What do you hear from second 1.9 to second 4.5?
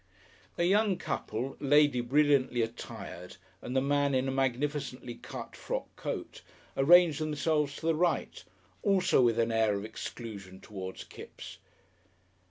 brilliantly attired and the man in a